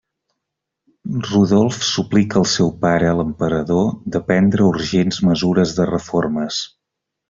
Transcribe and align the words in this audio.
Rodolf 1.31 1.77
suplica 1.89 2.41
el 2.43 2.49
seu 2.55 2.73
pare, 2.87 3.13
l'emperador, 3.21 3.89
de 4.17 4.25
prendre 4.33 4.69
urgents 4.75 5.25
mesures 5.31 5.81
de 5.81 5.91
reformes. 5.97 6.65